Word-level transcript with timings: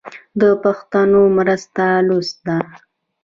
د 0.39 0.43
پښتو 0.63 1.21
مرسته 1.37 1.85
لوست 2.07 2.37
ده. 2.47 2.57